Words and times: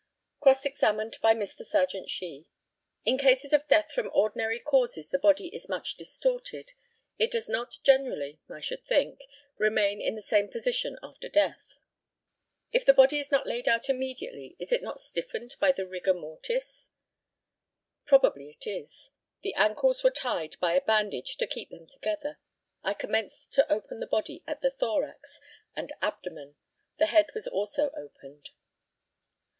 Cross 0.39 0.65
examined 0.65 1.19
by 1.21 1.35
Mr. 1.35 1.61
Serjeant 1.63 2.09
SHEE: 2.09 2.47
In 3.05 3.19
cases 3.19 3.53
of 3.53 3.67
death 3.67 3.91
from 3.91 4.09
ordinary 4.15 4.59
causes 4.59 5.07
the 5.09 5.19
body 5.19 5.49
is 5.55 5.69
much 5.69 5.95
distorted. 5.95 6.71
It 7.19 7.29
does 7.29 7.47
not 7.47 7.77
generally, 7.83 8.39
I 8.49 8.61
should 8.61 8.83
think, 8.83 9.21
remain 9.59 10.01
in 10.01 10.15
the 10.15 10.23
same 10.23 10.49
position 10.49 10.97
after 11.03 11.29
death. 11.29 11.77
If 12.71 12.83
the 12.83 12.95
body 12.95 13.19
is 13.19 13.31
not 13.31 13.45
laid 13.45 13.67
out 13.69 13.89
immediately, 13.89 14.55
is 14.57 14.71
it 14.71 14.81
not 14.81 14.99
stiffened 14.99 15.55
by 15.59 15.71
the 15.71 15.85
rigor 15.85 16.15
mortis? 16.15 16.89
Probably 18.07 18.49
it 18.49 18.65
is. 18.65 19.11
The 19.43 19.53
ancles 19.53 20.03
were 20.03 20.09
tied 20.09 20.59
by 20.59 20.73
a 20.73 20.81
bandage 20.81 21.37
to 21.37 21.45
keep 21.45 21.69
them 21.69 21.85
together. 21.85 22.39
I 22.83 22.95
commenced 22.95 23.53
to 23.53 23.71
open 23.71 23.99
the 23.99 24.07
body 24.07 24.43
at 24.47 24.61
the 24.61 24.71
thorax 24.71 25.39
and 25.75 25.93
abdomen. 26.01 26.55
The 26.97 27.05
head 27.05 27.29
was 27.35 27.45
also 27.47 27.91
opened. 27.91 28.49